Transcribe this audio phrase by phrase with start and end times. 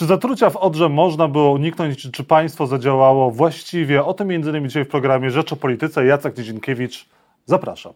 [0.00, 4.04] Czy zatrucia w Odrze można było uniknąć, czy, czy państwo zadziałało właściwie?
[4.04, 4.68] O tym m.in.
[4.68, 6.04] dzisiaj w programie Rzecz o Polityce.
[6.04, 7.08] Jacek Niedzinkiewicz,
[7.46, 7.92] zapraszam.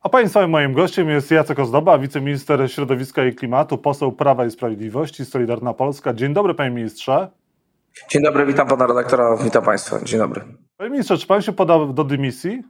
[0.00, 5.24] A Państwa moim gościem jest Jacek Ozdoba, wiceminister środowiska i klimatu, poseł Prawa i Sprawiedliwości,
[5.24, 6.14] Solidarna Polska.
[6.14, 7.28] Dzień dobry, panie ministrze.
[8.10, 10.04] Dzień dobry, witam pana redaktora, witam państwa.
[10.04, 10.40] Dzień dobry.
[10.76, 12.62] Panie ministrze, czy pan się podał do dymisji?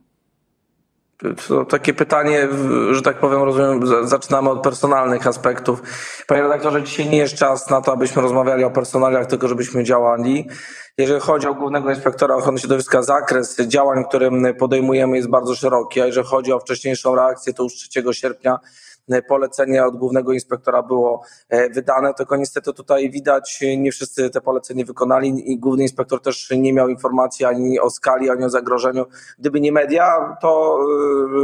[1.48, 2.48] To takie pytanie,
[2.90, 5.82] że tak powiem, rozumiem, zaczynamy od personalnych aspektów.
[6.26, 10.48] Panie redaktorze, dzisiaj nie jest czas na to, abyśmy rozmawiali o personaliach, tylko żebyśmy działali.
[10.98, 16.06] Jeżeli chodzi o głównego inspektora ochrony środowiska, zakres działań, które podejmujemy jest bardzo szeroki, a
[16.06, 18.58] jeżeli chodzi o wcześniejszą reakcję, to już 3 sierpnia
[19.10, 24.40] E, polecenie od głównego inspektora było e, wydane, tylko niestety tutaj widać, nie wszyscy te
[24.40, 29.06] polecenie wykonali i główny inspektor też nie miał informacji ani o skali, ani o zagrożeniu.
[29.38, 30.78] Gdyby nie media, to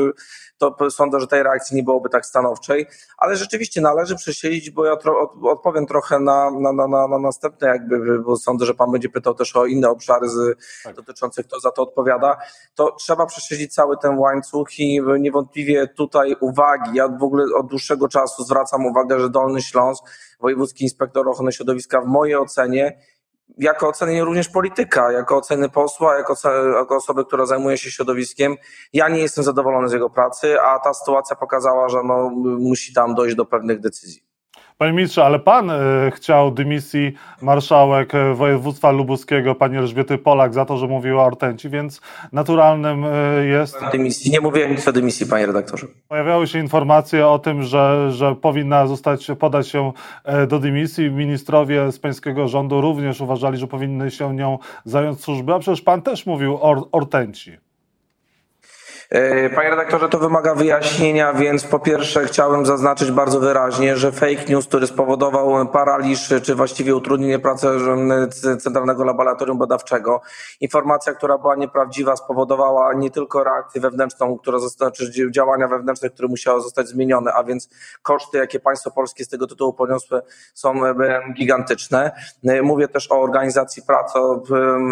[0.08, 0.12] e,
[0.58, 2.86] to sądzę, że tej reakcji nie byłoby tak stanowczej,
[3.18, 8.18] ale rzeczywiście należy przesiedzieć, bo ja tro, odpowiem trochę na, na, na, na następne jakby,
[8.18, 10.96] bo sądzę, że pan będzie pytał też o inne obszary z, tak.
[10.96, 12.36] dotyczące kto za to odpowiada,
[12.74, 18.08] to trzeba przesiedzieć cały ten łańcuch i niewątpliwie tutaj uwagi, ja w ogóle od dłuższego
[18.08, 20.04] czasu zwracam uwagę, że Dolny Śląsk,
[20.40, 22.98] Wojewódzki Inspektor Ochrony Środowiska w mojej ocenie
[23.58, 26.34] jako ocenienie również polityka, jako oceny posła, jako,
[26.78, 28.56] jako osoby, która zajmuje się środowiskiem.
[28.92, 33.14] Ja nie jestem zadowolony z jego pracy, a ta sytuacja pokazała, że no, musi tam
[33.14, 34.29] dojść do pewnych decyzji.
[34.80, 35.74] Panie ministrze, ale pan y,
[36.10, 41.68] chciał dymisji marszałek e, województwa lubuskiego, pani Elżbiety Polak, za to, że mówiła o Ortenci,
[41.68, 42.00] więc
[42.32, 43.76] naturalnym y, jest...
[43.92, 44.30] Dymisji.
[44.30, 45.86] Nie mówiłem nic o dymisji, panie redaktorze.
[46.08, 49.92] Pojawiały się informacje o tym, że, że powinna zostać, podać się
[50.48, 51.10] do dymisji.
[51.10, 56.02] Ministrowie z pańskiego rządu również uważali, że powinny się nią zająć służby, a przecież pan
[56.02, 57.50] też mówił o Ortenci.
[57.52, 57.69] E,
[59.54, 64.66] panie redaktorze, to wymaga wyjaśnienia, więc po pierwsze chciałem zaznaczyć bardzo wyraźnie, że fake news,
[64.66, 67.68] który spowodował paraliż, czy właściwie utrudnienie pracy
[68.60, 70.20] Centralnego Laboratorium Badawczego,
[70.60, 76.28] informacja, która była nieprawdziwa, spowodowała nie tylko reakcję wewnętrzną, która została, czy działania wewnętrzne, które
[76.28, 77.68] musiały zostać zmienione, a więc
[78.02, 80.22] koszty, jakie państwo polskie z tego tytułu poniosły,
[80.54, 80.94] są e,
[81.34, 82.12] gigantyczne.
[82.44, 84.18] E, mówię też o organizacji pracy,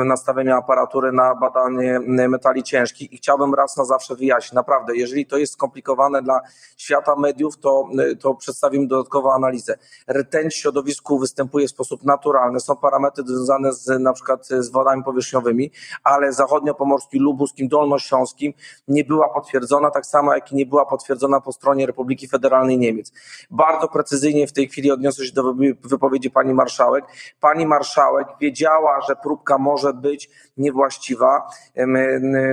[0.05, 4.55] nastawieniu aparatury na badanie metali ciężkich i chciałbym raz na zawsze zawsze.
[4.55, 6.41] Naprawdę, jeżeli to jest skomplikowane dla
[6.77, 7.89] świata mediów, to,
[8.21, 9.79] to przedstawimy dodatkową analizę.
[10.13, 12.61] Rtęć w środowisku występuje w sposób naturalny.
[12.61, 15.71] Są parametry związane z na przykład z wodami powierzchniowymi,
[16.05, 18.53] ale zachodniopomorskim, lubuskim, dolnośląskim
[18.89, 23.13] nie była potwierdzona, tak samo jak i nie była potwierdzona po stronie Republiki Federalnej Niemiec.
[23.51, 25.55] Bardzo precyzyjnie w tej chwili odniosę się do
[25.85, 27.05] wypowiedzi pani marszałek.
[27.41, 31.49] Pani marszałek wiedziała, że próbka może być niewłaściwa.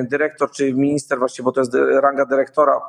[0.04, 2.82] Dyrektor czy minister właściwie bo to jest ranga dyrektora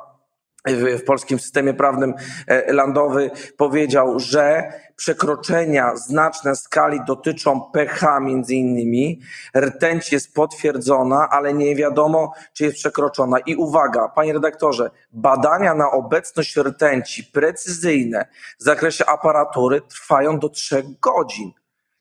[0.75, 2.13] w polskim systemie prawnym
[2.47, 9.21] e, landowy powiedział, że przekroczenia znaczne skali dotyczą pH między innymi.
[9.57, 13.39] Rtęć jest potwierdzona, ale nie wiadomo, czy jest przekroczona.
[13.39, 18.27] I uwaga, panie redaktorze, badania na obecność rtęci precyzyjne
[18.59, 21.51] w zakresie aparatury trwają do trzech godzin.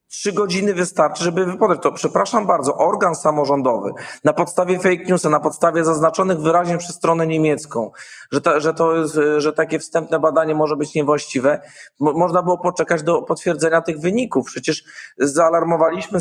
[0.08, 1.92] Trzy godziny wystarczy, żeby wypowiedzieć to.
[1.92, 3.92] Przepraszam bardzo, organ samorządowy
[4.24, 7.90] na podstawie fake newsa, na podstawie zaznaczonych wyraźnie przez stronę niemiecką,
[8.32, 11.60] że, ta, że, to jest, że takie wstępne badanie może być niewłaściwe,
[12.00, 14.46] Mo, można było poczekać do potwierdzenia tych wyników.
[14.46, 14.84] Przecież
[15.18, 16.18] zaalarmowaliśmy,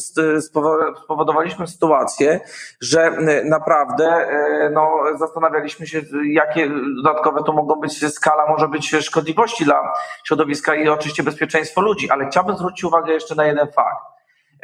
[1.03, 2.39] spowodowaliśmy sytuację,
[2.81, 6.71] że naprawdę e, no, zastanawialiśmy się, jakie
[7.03, 9.93] dodatkowe to mogą być skala, może być szkodliwości dla
[10.27, 12.09] środowiska i oczywiście bezpieczeństwo ludzi.
[12.09, 14.14] Ale chciałbym zwrócić uwagę jeszcze na jeden gefragt.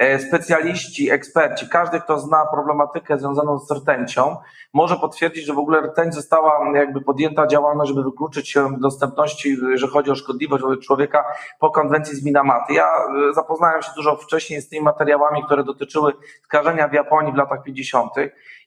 [0.02, 4.38] E, specjaliści, eksperci, każdy, kto zna problematykę związaną z rtęcią,
[4.74, 10.12] może potwierdzić, że w ogóle rtęć została jakby podjęta działalność, żeby wykluczyć dostępności, jeżeli chodzi
[10.12, 11.24] o szkodliwość wobec człowieka
[11.60, 12.74] po konwencji z Minamaty.
[12.74, 16.14] Ja e, zapoznałem się dużo wcześniej z tymi materiałami, które dotyczyły
[16.44, 18.12] skażenia w Japonii w latach 50.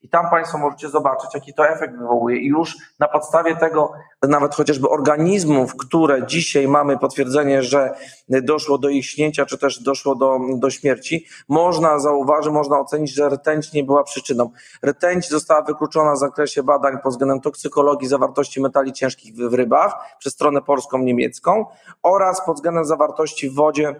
[0.03, 2.37] I tam Państwo możecie zobaczyć, jaki to efekt wywołuje.
[2.37, 3.93] I już na podstawie tego,
[4.29, 7.95] nawet chociażby organizmów, które dzisiaj mamy potwierdzenie, że
[8.29, 13.29] doszło do ich śnięcia, czy też doszło do, do śmierci, można zauważyć, można ocenić, że
[13.29, 14.51] rtęć nie była przyczyną.
[14.87, 20.33] Rtęć została wykluczona w zakresie badań pod względem toksykologii zawartości metali ciężkich w rybach przez
[20.33, 21.67] stronę polską, niemiecką
[22.03, 23.95] oraz pod względem zawartości w wodzie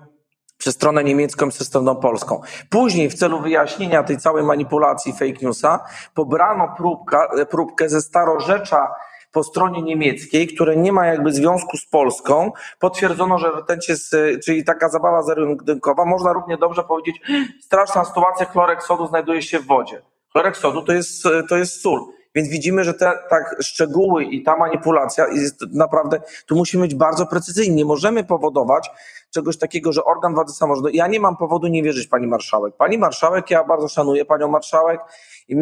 [0.59, 2.41] przez stronę niemiecką przez stronę polską.
[2.71, 5.85] Później w celu wyjaśnienia tej całej manipulacji fake newsa
[6.15, 8.89] pobrano próbka, próbkę ze starorzecza
[9.35, 14.65] po stronie niemieckiej, które nie ma jakby związku z Polską, potwierdzono, że rtęć jest, czyli
[14.65, 17.21] taka zabawa zerynkowa, można równie dobrze powiedzieć,
[17.61, 20.03] straszna sytuacja, chlorek sodu znajduje się w wodzie.
[20.33, 22.01] Chlorek sodu to jest, to jest sól.
[22.35, 27.27] Więc widzimy, że te tak szczegóły i ta manipulacja jest naprawdę, tu musimy być bardzo
[27.27, 27.77] precyzyjni.
[27.77, 28.91] Nie możemy powodować,
[29.31, 32.77] czegoś takiego, że organ władzy samorządowej, ja nie mam powodu nie wierzyć pani marszałek.
[32.77, 35.01] Pani marszałek, ja bardzo szanuję panią marszałek,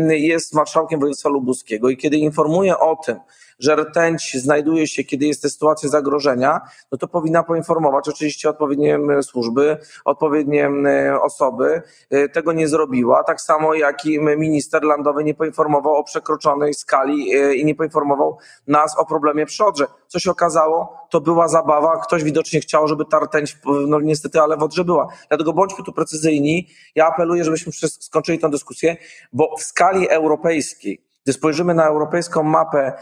[0.08, 3.16] jest marszałkiem województwa lubuskiego i kiedy informuje o tym,
[3.58, 6.60] że rtęć znajduje się, kiedy jest sytuacja zagrożenia,
[6.92, 10.70] no to powinna poinformować oczywiście odpowiednie służby, odpowiednie
[11.22, 11.82] osoby.
[12.10, 13.24] E, tego nie zrobiła.
[13.24, 18.38] Tak samo jak i minister landowy nie poinformował o przekroczonej skali e, i nie poinformował
[18.66, 19.86] nas o problemie przy Odrze.
[20.06, 21.06] Co się okazało?
[21.10, 21.96] To była zabawa.
[21.96, 25.06] Ktoś widocznie chciał, żeby ta rtęć, no niestety, ale w Odrze była.
[25.28, 26.68] Dlatego bądźmy tu precyzyjni.
[26.94, 28.96] Ja apeluję, żebyśmy skończyli tę dyskusję,
[29.32, 32.92] bo w skali europejskiej gdy spojrzymy na europejską mapę,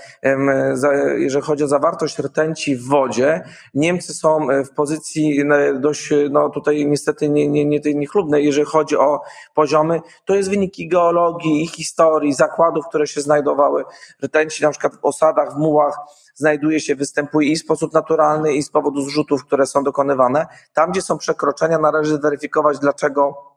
[1.17, 3.45] jeżeli chodzi o zawartość rtęci w wodzie,
[3.75, 5.45] Niemcy są e, w pozycji
[5.81, 9.21] dość, no tutaj niestety nie, nie, nie tej niechlubnej, jeżeli chodzi o
[9.55, 10.01] poziomy.
[10.25, 13.85] To jest wyniki geologii i historii, zakładów, które się znajdowały.
[14.25, 15.99] Rtęci na przykład w osadach, w mułach
[16.35, 20.47] znajduje się, występuje i w sposób naturalny, i z powodu zrzutów, które są dokonywane.
[20.73, 23.50] Tam, gdzie są przekroczenia, należy zweryfikować, dlaczego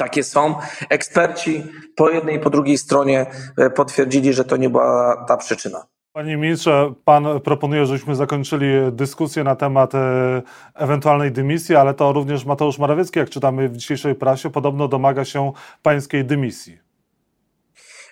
[0.00, 0.54] takie są.
[0.88, 1.62] Eksperci
[1.96, 3.26] po jednej i po drugiej stronie
[3.58, 5.86] e, potwierdzili, że to nie była ta przyczyna.
[6.12, 10.42] Panie ministrze, pan proponuje, żebyśmy zakończyli dyskusję na temat e,
[10.74, 15.52] ewentualnej dymisji, ale to również Mateusz Morawiecki, jak czytamy w dzisiejszej prasie, podobno domaga się
[15.82, 16.89] pańskiej dymisji.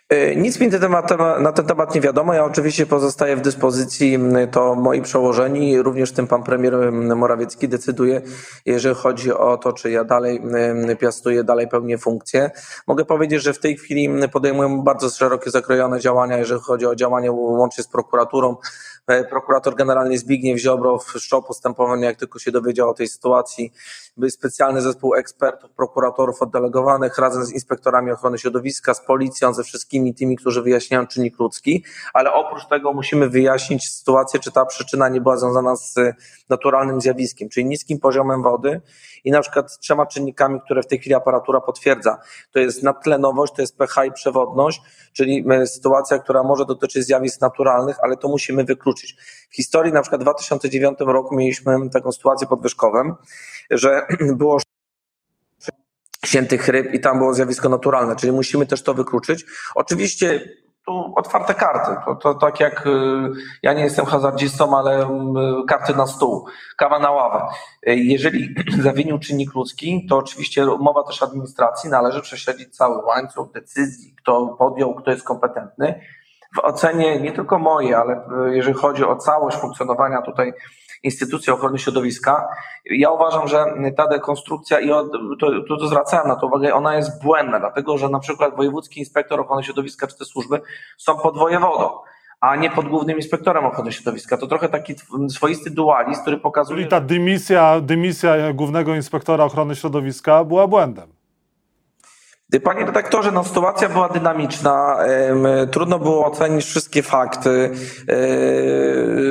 [0.09, 2.35] E, nic mi na ten, temat, nie wiadomo.
[2.35, 4.19] Ja oczywiście pozostaję w dyspozycji,
[4.51, 8.23] to moi przełożeni, również tym pan premier Morawiecki decyduje,
[8.67, 10.43] jeżeli chodzi o to, czy ja dalej
[11.01, 12.51] piastuję, dalej pełnię funkcję.
[12.87, 17.33] Mogę powiedzieć, że w tej chwili podejmuję bardzo szerokie, zakrojone działania, jeżeli chodzi o działanie
[17.33, 18.57] łącznie z prokuraturą.
[19.09, 23.73] E, prokurator generalny Zbigniew Ziobro wszczął postępowanie, jak tylko się dowiedział o tej sytuacji.
[24.17, 30.15] Był specjalny zespół ekspertów, prokuratorów oddelegowanych razem z inspektorami ochrony środowiska, z policją, ze wszystkimi
[30.15, 31.85] tymi, którzy wyjaśniają czynnik ludzki,
[32.15, 35.95] ale oprócz tego musimy wyjaśnić sytuację, czy ta przyczyna nie była związana z
[36.49, 38.81] naturalnym zjawiskiem, czyli niskim poziomem wody
[39.25, 42.19] i na przykład trzema czynnikami, które w tej chwili aparatura potwierdza.
[42.53, 44.83] To jest nadtlenowość, to jest pH i przewodność,
[45.13, 48.98] czyli e, sytuacja, która może dotyczyć zjawisk naturalnych, ale to musimy wykluczyć.
[49.51, 53.15] W historii na przykład w 2009 roku mieliśmy taką sytuację podwyżkową,
[53.71, 54.07] że
[54.37, 54.59] było
[56.25, 59.45] świętych ryb i tam było zjawisko naturalne, czyli musimy też to wykluczyć.
[59.75, 60.41] Oczywiście
[60.89, 61.91] tu otwarte karty.
[62.05, 62.91] To, to tak jak y,
[63.63, 65.09] ja nie jestem hazardzistą, ale y,
[65.69, 66.47] karty na stół,
[66.77, 67.47] kawa na ławę.
[67.89, 74.15] Y, jeżeli zawinił czynnik ludzki, to oczywiście umowa też administracji należy prześledzić cały łańcuch decyzji,
[74.23, 76.01] kto podjął, kto jest kompetentny.
[76.57, 80.53] W ocenie nie tylko mojej, ale jeżeli chodzi o całość funkcjonowania tutaj
[81.03, 82.49] instytucji ochrony środowiska.
[82.85, 83.65] Ja uważam, że
[83.97, 85.09] ta dekonstrukcja, i to,
[85.69, 89.41] to, to zwracałem na to uwagę, ona jest błędna, dlatego że na przykład wojewódzki inspektor
[89.41, 90.61] ochrony środowiska czy te służby
[90.99, 91.91] są pod wojewodą
[92.41, 94.37] a nie pod głównym inspektorem ochrony środowiska.
[94.37, 94.95] To trochę taki
[95.29, 96.77] swoisty dualizm, który pokazuje.
[96.79, 101.18] Czyli ta dymisja, dymisja głównego inspektora ochrony środowiska była błędem.
[102.65, 104.99] Panie redaktorze, no sytuacja była dynamiczna,
[105.71, 107.71] trudno było ocenić wszystkie fakty.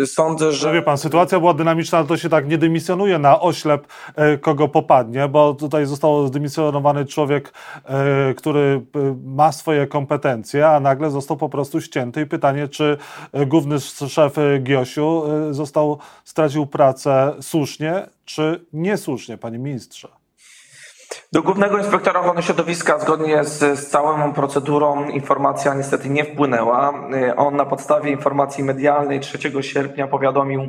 [0.01, 0.67] E, sądzę, że...
[0.67, 4.37] No wie pan, sytuacja była dynamiczna, ale to się tak nie dymisjonuje na oślep, e,
[4.37, 7.53] kogo popadnie, bo tutaj został zdymisjonowany człowiek,
[7.85, 8.81] e, który
[9.25, 12.97] ma swoje kompetencje, a nagle został po prostu ścięty i pytanie, czy
[13.47, 13.79] główny
[14.09, 20.16] szef Giosiu został, stracił pracę słusznie, czy niesłusznie, panie ministrze?
[21.31, 26.93] Do Głównego Inspektora Ochrony Środowiska zgodnie z, z całą procedurą informacja niestety nie wpłynęła.
[27.35, 30.61] On na podstawie informacji medialnej 3 sierpnia powiadomił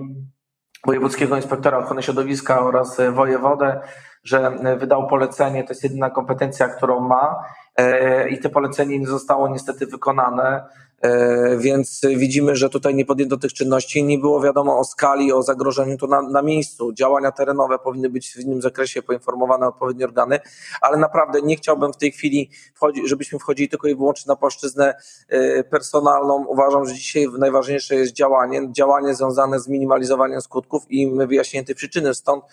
[0.87, 3.80] Wojewódzkiego Inspektora Ochrony Środowiska oraz wojewodę,
[4.25, 7.45] że wydał polecenie, to jest jedyna kompetencja, którą ma
[7.76, 10.64] e, i to polecenie nie zostało niestety wykonane.
[11.02, 15.43] E, więc widzimy, że tutaj nie podjęto tych czynności, nie było wiadomo o skali, o
[15.43, 16.93] zagrożeniu to na, na miejscu.
[16.93, 20.40] Działania terenowe powinny być w innym zakresie poinformowane odpowiednie organy,
[20.81, 24.95] ale naprawdę nie chciałbym w tej chwili, wchodzi, żebyśmy wchodzili tylko i wyłącznie na płaszczyznę
[25.28, 26.45] e, personalną.
[26.49, 32.14] Uważam, że dzisiaj najważniejsze jest działanie, działanie związane z minimalizowaniem skutków i wyjaśnienie tej przyczyny.
[32.14, 32.45] Stąd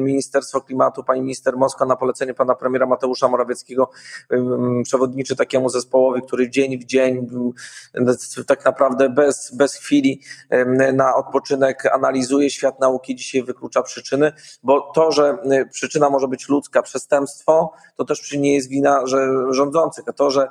[0.00, 3.90] Ministerstwo Klimatu, pani minister Moskwa na polecenie pana premiera Mateusza Morawieckiego
[4.84, 7.26] przewodniczy takiemu zespołowi, który dzień w dzień
[8.46, 10.20] tak naprawdę bez, bez chwili
[10.92, 15.38] na odpoczynek analizuje świat nauki, dzisiaj wyklucza przyczyny, bo to, że
[15.70, 20.42] przyczyna może być ludzka, przestępstwo, to też nie jest wina że rządzących, a to, że
[20.42, 20.48] e,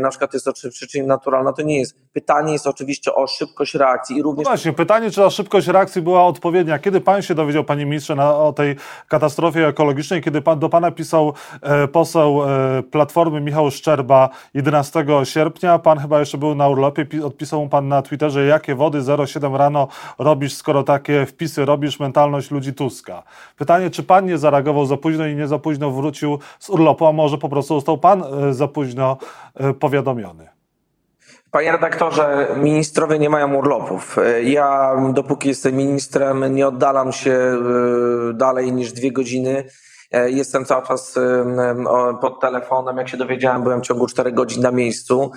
[0.00, 1.96] na przykład jest to przyczyna naturalna, to nie jest.
[2.12, 4.44] Pytanie jest oczywiście o szybkość reakcji i również...
[4.44, 6.78] No właśnie, pytanie, czy ta szybkość reakcji była odpowiednia.
[6.78, 8.76] Kiedy pan się dowiedział, panie ministrze, na, o tej tej
[9.08, 15.78] katastrofie ekologicznej, kiedy pan, do pana pisał e, poseł e, Platformy Michał Szczerba 11 sierpnia,
[15.78, 19.56] pan chyba jeszcze był na urlopie, pi, odpisał mu pan na Twitterze, jakie wody 07
[19.56, 19.88] rano
[20.18, 23.22] robisz, skoro takie wpisy robisz, mentalność ludzi Tuska.
[23.56, 27.12] Pytanie, czy pan nie zareagował za późno i nie za późno wrócił z urlopu, a
[27.12, 29.16] może po prostu został pan e, za późno
[29.54, 30.48] e, powiadomiony?
[31.50, 34.16] Panie redaktorze, ministrowie nie mają urlopów.
[34.42, 37.58] Ja, dopóki jestem ministrem, nie oddalam się e,
[38.34, 39.64] dalej niż dwie godziny.
[40.12, 42.96] E, jestem cały czas e, pod telefonem.
[42.96, 45.30] Jak się dowiedziałem, byłem w ciągu czterech godzin na miejscu.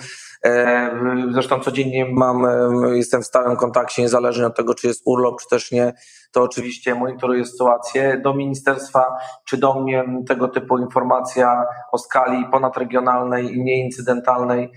[1.30, 2.46] Zresztą codziennie mam,
[2.94, 5.92] jestem w stałym kontakcie, niezależnie od tego, czy jest urlop, czy też nie,
[6.32, 8.20] to oczywiście monitoruję sytuację.
[8.24, 14.72] Do ministerstwa czy do mnie tego typu informacja o skali ponadregionalnej i nieincydentalnej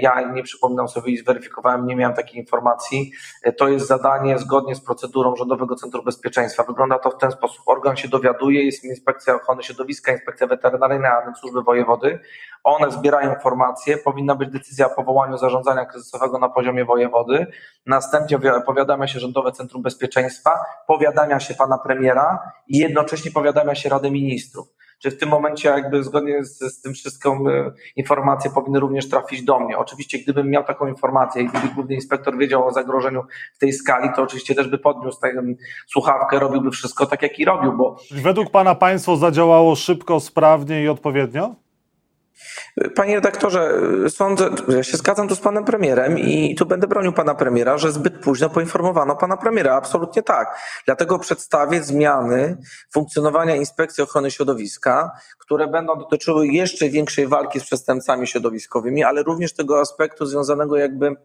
[0.00, 3.12] ja nie przypominam sobie i zweryfikowałem, nie miałem takiej informacji.
[3.42, 6.62] E, to jest zadanie zgodnie z procedurą Rządowego Centrum Bezpieczeństwa.
[6.62, 7.62] Wygląda to w ten sposób.
[7.66, 12.20] Organ się dowiaduje, jest Inspekcja Ochrony Środowiska, Inspekcja Weterynaryjna, służby wojewody.
[12.64, 17.46] One zbierają informacje, powinna być decyzja o powołaniu zarządzania kryzysowego na poziomie wojewody.
[17.86, 20.50] Następnie powiadamia się Rządowe Centrum Bezpieczeństwa,
[20.86, 26.04] powiadamia się pana premiera i jednocześnie powiadamia się Rady Ministrów czy w tym momencie jakby
[26.04, 29.78] zgodnie z, z tym wszystkim e, informacje powinny również trafić do mnie.
[29.78, 33.22] Oczywiście gdybym miał taką informację i gdyby główny inspektor wiedział o zagrożeniu
[33.54, 35.32] w tej skali, to oczywiście też by podniósł tę
[35.86, 37.96] słuchawkę, robiłby wszystko tak, jak i robił, bo...
[38.10, 41.54] Według Pana państwo zadziałało szybko, sprawnie i odpowiednio?
[42.94, 47.34] Panie redaktorze, sądzę, ja się zgadzam tu z panem premierem i tu będę bronił pana
[47.34, 49.74] premiera, że zbyt późno poinformowano pana premiera.
[49.74, 50.58] Absolutnie tak.
[50.86, 52.56] Dlatego przedstawię zmiany
[52.92, 59.54] funkcjonowania Inspekcji Ochrony Środowiska, które będą dotyczyły jeszcze większej walki z przestępcami środowiskowymi, ale również
[59.54, 61.16] tego aspektu związanego jakby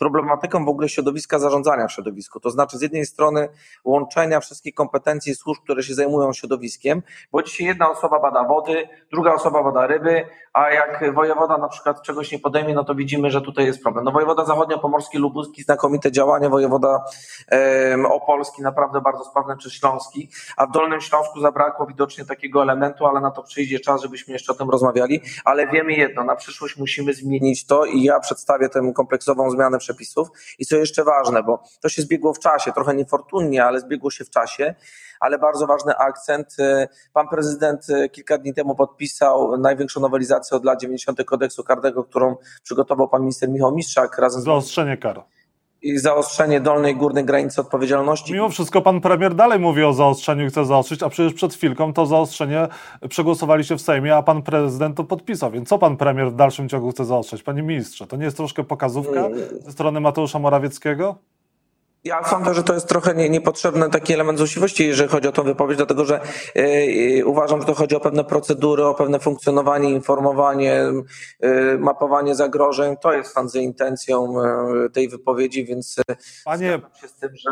[0.00, 2.40] problematyką w ogóle środowiska zarządzania w środowisku.
[2.40, 3.48] To znaczy z jednej strony
[3.84, 7.02] łączenia wszystkich kompetencji służb, które się zajmują środowiskiem,
[7.32, 12.02] bo dzisiaj jedna osoba bada wody, druga osoba bada ryby, a jak wojewoda na przykład
[12.02, 14.04] czegoś nie podejmie, no to widzimy, że tutaj jest problem.
[14.04, 17.04] No wojewoda zachodnio-pomorski, lubuski, znakomite działanie, wojewoda
[18.10, 23.20] opolski naprawdę bardzo sprawny, czy śląski, a w Dolnym Śląsku zabrakło widocznie takiego elementu, ale
[23.20, 27.14] na to przyjdzie czas, żebyśmy jeszcze o tym rozmawiali, ale wiemy jedno, na przyszłość musimy
[27.14, 30.28] zmienić to i ja przedstawię tę kompleksową zmianę przepisów
[30.58, 34.24] i co jeszcze ważne, bo to się zbiegło w czasie, trochę niefortunnie, ale zbiegło się
[34.24, 34.74] w czasie,
[35.20, 36.56] ale bardzo ważny akcent.
[36.60, 41.24] Y, pan prezydent y, kilka dni temu podpisał największą nowelizację od lat 90.
[41.24, 44.44] kodeksu karnego, którą przygotował pan minister Michał Mistrzak razem z...
[44.44, 45.24] Zaostrzenie kar
[45.82, 48.32] i zaostrzenie dolnej górnej granicy odpowiedzialności.
[48.32, 51.92] Mimo wszystko pan premier dalej mówi o zaostrzeniu i chce zaostrzyć, a przecież przed chwilką
[51.92, 52.68] to zaostrzenie
[53.08, 55.50] przegłosowaliście w Sejmie, a pan prezydent to podpisał.
[55.50, 57.42] Więc co pan premier w dalszym ciągu chce zaostrzeć?
[57.42, 59.28] Panie ministrze, to nie jest troszkę pokazówka
[59.60, 61.14] ze strony Mateusza Morawieckiego?
[62.04, 65.42] Ja sądzę, że to jest trochę nie, niepotrzebny taki element złośliwości, jeżeli chodzi o tą
[65.42, 66.20] wypowiedź, dlatego że
[66.54, 70.84] yy, uważam, że to chodzi o pewne procedury, o pewne funkcjonowanie, informowanie,
[71.40, 72.96] yy, mapowanie zagrożeń.
[73.02, 74.34] To jest sądzę intencją
[74.74, 75.96] yy, tej wypowiedzi, więc
[76.44, 76.80] Panie...
[77.00, 77.50] się z tym, że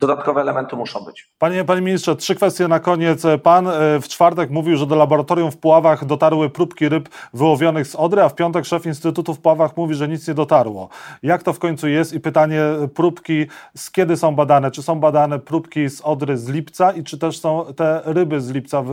[0.00, 1.30] dodatkowe elementy muszą być.
[1.38, 3.22] Panie, panie ministrze, trzy kwestie na koniec.
[3.42, 7.94] Pan e, w czwartek mówił, że do laboratorium w Puławach dotarły próbki ryb wyłowionych z
[7.94, 10.88] Odry, a w piątek szef Instytutu w Puławach mówi, że nic nie dotarło.
[11.22, 12.12] Jak to w końcu jest?
[12.12, 12.62] I pytanie,
[12.94, 14.70] próbki z kiedy są badane?
[14.70, 18.50] Czy są badane próbki z Odry z lipca i czy też są te ryby z
[18.50, 18.84] lipca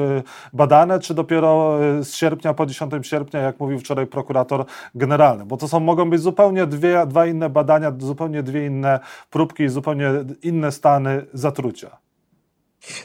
[0.53, 5.45] badane, czy dopiero e, z sierpnia po 10 sierpnia, jak mówił wczoraj prokurator generalny?
[5.45, 10.11] Bo to są, mogą być zupełnie dwie, dwa inne badania, zupełnie dwie inne próbki zupełnie
[10.43, 10.94] inne stany
[11.33, 11.97] zatrucia?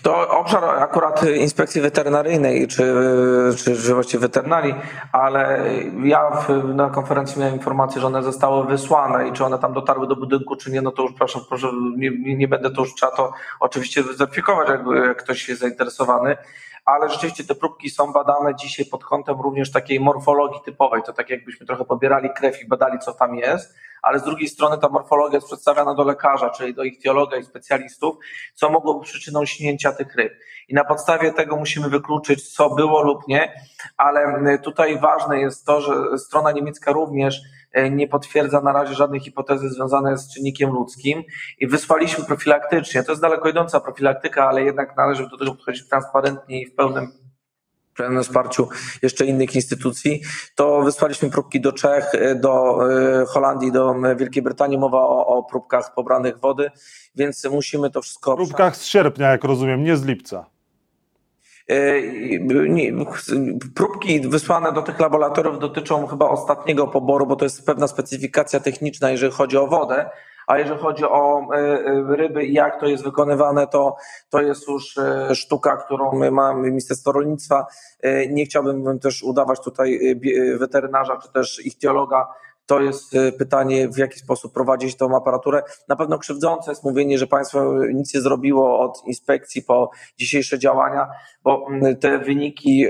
[0.02, 2.94] To obszar akurat inspekcji weterynaryjnej, czy,
[3.56, 4.74] czy, właściwie weterynarii,
[5.12, 5.64] ale
[6.04, 10.06] ja w, na konferencji miałem informację, że one zostały wysłane i czy one tam dotarły
[10.06, 13.16] do budynku, czy nie, no to już proszę, proszę nie, nie będę to już trzeba
[13.16, 16.36] to oczywiście zweryfikować, jak, jak ktoś jest zainteresowany,
[16.84, 21.30] ale rzeczywiście te próbki są badane dzisiaj pod kątem również takiej morfologii typowej, to tak
[21.30, 25.36] jakbyśmy trochę pobierali krew i badali, co tam jest, ale z drugiej strony ta morfologia
[25.36, 28.16] jest przedstawiana do lekarza, czyli do ichtiologa i specjalistów,
[28.54, 30.32] co mogło być przyczyną śnięcia tych ryb.
[30.68, 33.52] I na podstawie tego musimy wykluczyć, co było lub nie,
[33.96, 37.40] ale tutaj ważne jest to, że strona niemiecka również
[37.72, 41.22] e, nie potwierdza na razie żadnej hipotezy związanej z czynnikiem ludzkim
[41.58, 43.02] i wysłaliśmy profilaktycznie.
[43.02, 47.29] To jest daleko idąca profilaktyka, ale jednak należy do tego podchodzić transparentnie i w pełnym
[47.96, 48.68] pełnym wsparciu
[49.02, 50.20] jeszcze innych instytucji,
[50.54, 54.78] to wysłaliśmy próbki do Czech, do e, Holandii, do Wielkiej Brytanii.
[54.78, 56.70] Mowa o, o próbkach pobranych wody,
[57.14, 58.36] więc musimy to wszystko.
[58.36, 60.46] Próbkach z sierpnia, jak rozumiem, nie z lipca.
[63.74, 69.10] Próbki wysłane do tych laboratoriów dotyczą chyba ostatniego poboru, bo to jest pewna specyfikacja techniczna,
[69.10, 70.10] jeżeli chodzi o wodę,
[70.50, 71.48] a jeżeli chodzi o
[72.08, 73.96] ryby i jak to jest wykonywane, to,
[74.30, 74.98] to jest już
[75.34, 77.66] sztuka, którą my mamy Ministerstwo Rolnictwa.
[78.28, 80.16] Nie chciałbym też udawać tutaj
[80.58, 82.28] weterynarza czy też ichtiologa,
[82.66, 85.62] to jest pytanie, w jaki sposób prowadzić tą aparaturę.
[85.88, 91.08] Na pewno krzywdzące jest mówienie, że państwo nic nie zrobiło od inspekcji po dzisiejsze działania,
[91.42, 91.66] bo
[92.00, 92.86] te wyniki,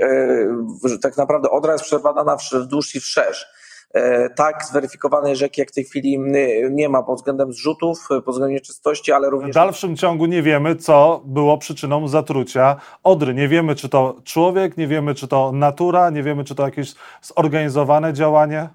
[1.01, 3.60] tak naprawdę Odra jest przebadana wzdłuż i wszerz e,
[4.35, 6.19] tak zweryfikowanej rzeki, jak w tej chwili
[6.71, 9.51] nie ma pod względem zrzutów, pod względem nieczystości, ale również...
[9.51, 13.33] W dalszym ciągu nie wiemy, co było przyczyną zatrucia Odry.
[13.33, 16.93] Nie wiemy, czy to człowiek, nie wiemy, czy to natura, nie wiemy, czy to jakieś
[17.21, 18.69] zorganizowane działanie.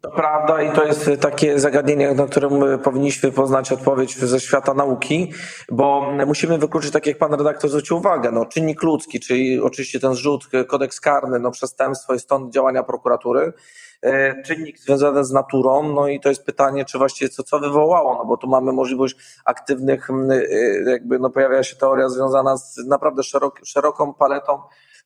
[0.00, 5.32] To prawda i to jest takie zagadnienie, na które powinniśmy poznać odpowiedź ze świata nauki,
[5.70, 10.14] bo musimy wykluczyć, tak jak pan redaktor zwrócił uwagę, no, czynnik ludzki, czyli oczywiście ten
[10.14, 13.52] zrzut, kodeks karny, no, przestępstwo i stąd działania prokuratury, e,
[14.44, 18.24] czynnik związany z naturą, no i to jest pytanie, czy właściwie co, co wywołało, no
[18.24, 23.60] bo tu mamy możliwość aktywnych, e, jakby no pojawia się teoria związana z naprawdę szerok,
[23.64, 24.58] szeroką paletą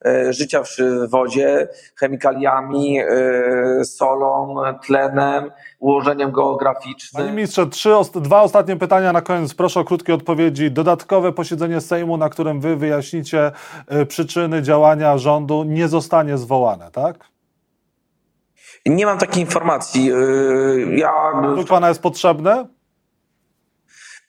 [0.05, 7.23] E, życia w wodzie, chemikaliami, e, solą, tlenem, ułożeniem geograficznym.
[7.23, 9.55] Panie ministrze, trzy, dwa ostatnie pytania na koniec.
[9.55, 10.71] Proszę o krótkie odpowiedzi.
[10.71, 13.53] Dodatkowe posiedzenie Sejmu, na którym wy wyjaśnicie
[13.87, 17.36] e, przyczyny działania rządu, nie zostanie zwołane, tak?
[18.87, 20.11] Nie mam takiej informacji.
[20.91, 21.13] Ja...
[21.57, 22.76] To pana jest potrzebne?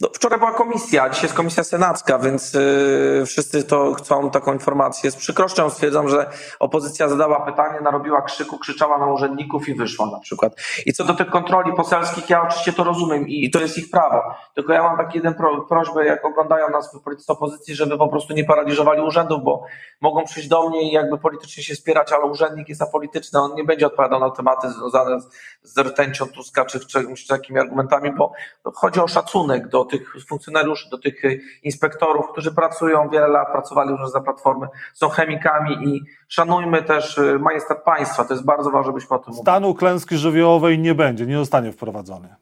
[0.01, 5.11] No, wczoraj była komisja, dzisiaj jest komisja senacka, więc yy, wszyscy to chcą taką informację.
[5.11, 10.19] Z przykrością stwierdzam, że opozycja zadała pytanie, narobiła krzyku, krzyczała na urzędników i wyszła na
[10.19, 10.53] przykład.
[10.85, 14.21] I co do tych kontroli poselskich, ja oczywiście to rozumiem i, to jest ich prawo.
[14.55, 18.33] Tylko ja mam taki jeden pro, prośbę, jak oglądają nas politycy opozycji, żeby po prostu
[18.33, 19.63] nie paraliżowali urzędów, bo
[20.01, 23.63] mogą przyjść do mnie i jakby politycznie się wspierać, ale urzędnik jest apolityczny, on nie
[23.63, 25.29] będzie odpowiadał na tematy związane z,
[25.63, 28.31] z rtęcią Tuska czy, czy, takimi argumentami, bo
[28.75, 31.21] chodzi o szacunek do tych funkcjonariuszy, do tych
[31.63, 37.39] inspektorów, którzy pracują wiele lat, pracowali już za platformy, są chemikami i szanujmy też y,
[37.39, 38.25] majestat państwa.
[38.25, 39.41] To jest bardzo ważne, żebyśmy o tym mówili.
[39.41, 42.35] Stanu klęski żywiołowej nie będzie, nie zostanie wprowadzony.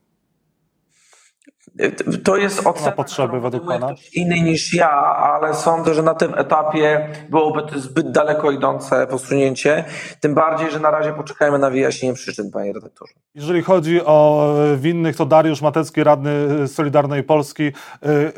[2.23, 3.95] To jest ocena, potrzeby według Pana?
[4.13, 9.83] inny niż ja, ale sądzę, że na tym etapie byłoby to zbyt daleko idące posunięcie.
[10.19, 13.13] Tym bardziej, że na razie poczekajmy na wyjaśnienie przyczyn, panie redaktorze.
[13.35, 17.71] Jeżeli chodzi o winnych, to Dariusz Matecki, radny Solidarnej Polski, y,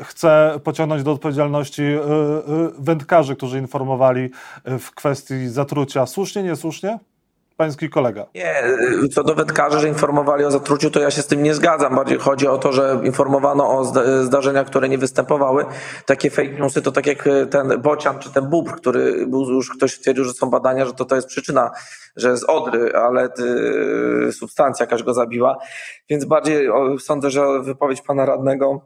[0.04, 1.82] chce pociągnąć do odpowiedzialności
[2.78, 4.30] wędkarzy, którzy informowali
[4.64, 6.06] w kwestii zatrucia.
[6.06, 6.98] Słusznie, niesłusznie?
[7.58, 8.26] Pański kolega.
[8.34, 8.62] Nie,
[9.14, 11.96] co do wędkarzy, że informowali o zatruciu, to ja się z tym nie zgadzam.
[11.96, 13.84] Bardziej chodzi o to, że informowano o
[14.24, 15.64] zdarzeniach, które nie występowały.
[16.06, 19.94] Takie fake newsy to tak jak ten bocian czy ten bóbr, który był, już ktoś
[19.94, 21.70] stwierdził, że są badania, że to, to jest przyczyna,
[22.16, 23.28] że z odry, ale
[24.28, 25.58] y, substancja jakaś go zabiła.
[26.10, 26.68] Więc bardziej
[26.98, 28.80] sądzę, że wypowiedź pana radnego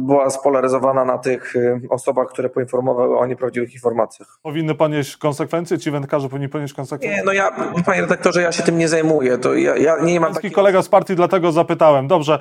[0.00, 4.38] była spolaryzowana na tych y, osobach, które poinformowały o nieprawdziwych informacjach.
[4.42, 5.78] Powinny ponieść konsekwencje?
[5.78, 7.16] Ci wędkarze powinni ponieść konsekwencje?
[7.16, 7.50] Nie, no ja,
[7.86, 9.38] panie redaktorze, ja się tym nie zajmuję.
[9.38, 10.54] To ja, ja nie mam takiego...
[10.54, 12.08] kolega z partii, dlatego zapytałem.
[12.08, 12.38] Dobrze,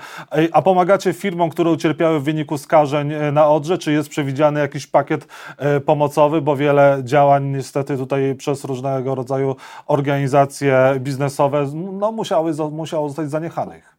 [0.51, 3.77] a pomagacie firmom, które ucierpiały w wyniku skażeń e, na Odrze?
[3.77, 6.41] Czy jest przewidziany jakiś pakiet e, pomocowy?
[6.41, 9.55] Bo wiele działań niestety tutaj przez różnego rodzaju
[9.88, 13.96] organizacje biznesowe no, musiały, musiało zostać zaniechanych.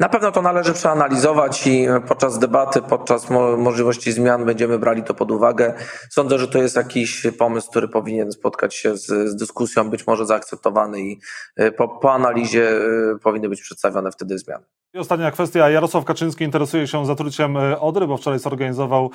[0.00, 5.30] Na pewno to należy przeanalizować i podczas debaty, podczas możliwości zmian będziemy brali to pod
[5.30, 5.74] uwagę.
[6.10, 10.26] Sądzę, że to jest jakiś pomysł, który powinien spotkać się z, z dyskusją, być może
[10.26, 11.20] zaakceptowany i
[11.56, 14.64] e, po, po analizie e, powinny być przedstawione wtedy zmiany.
[14.94, 15.70] I ostatnia kwestia.
[15.70, 19.10] Jarosław Kaczyński interesuje się zatruciem e, Odry, bo wczoraj zorganizował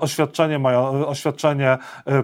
[0.00, 0.60] oświadczenie,
[1.06, 1.78] oświadczenie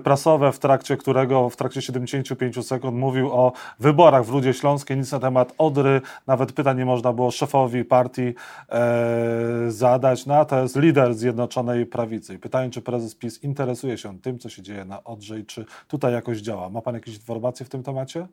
[0.04, 4.96] prasowe, w trakcie którego w trakcie 75 sekund mówił o wyborach w Rudzie Śląskiej.
[4.96, 8.34] Nic na temat Odry, nawet pytań nie można było szefowi partii
[8.68, 8.84] e,
[9.68, 10.26] zadać.
[10.26, 12.34] No a to jest lider Zjednoczonej Prawicy.
[12.34, 15.64] I pytanie, czy prezes PiS interesuje się tym, co się dzieje na Odrze i czy
[15.88, 16.68] tutaj jakoś działa.
[16.68, 18.26] Ma pan jakieś informacje w tym temacie?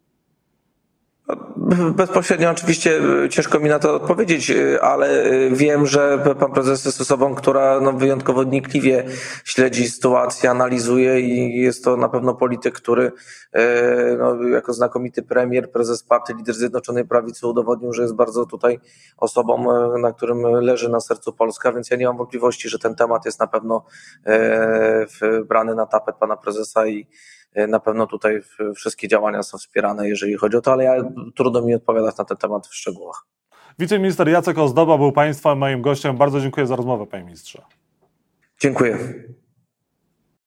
[1.95, 6.85] Bezpośrednio oczywiście e, ciężko mi na to odpowiedzieć, e, ale e, wiem, że pan prezes
[6.85, 9.03] jest osobą, która no, wyjątkowo wnikliwie
[9.43, 13.11] śledzi sytuację, analizuje i jest to na pewno polityk, który
[14.17, 18.79] no, jako znakomity premier, prezes partii, lider Zjednoczonej Prawicy udowodnił, że jest bardzo tutaj
[19.17, 19.65] osobą,
[19.97, 23.39] na którym leży na sercu Polska, więc ja nie mam wątpliwości, że ten temat jest
[23.39, 23.85] na pewno
[25.45, 27.07] brany na tapet pana prezesa i
[27.67, 28.41] na pewno tutaj
[28.75, 30.93] wszystkie działania są wspierane, jeżeli chodzi o to, ale ja
[31.35, 33.25] trudno mi odpowiadać na ten temat w szczegółach.
[33.79, 36.17] Wiceminister Jacek Ozdoba był Państwa moim gościem.
[36.17, 37.61] Bardzo dziękuję za rozmowę, Panie Ministrze.
[38.59, 38.97] Dziękuję.